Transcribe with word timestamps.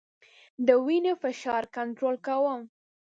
زه 0.65 0.65
د 0.67 0.69
وینې 0.85 1.13
فشار 1.23 1.63
کنټرول 1.75 2.15
کوم. 2.27 2.61